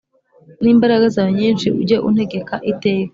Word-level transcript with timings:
N’imbaraga 0.63 1.05
zawe 1.15 1.31
nyinshi 1.39 1.67
ujye 1.81 1.97
untegeka 2.07 2.55
iteka 2.71 3.09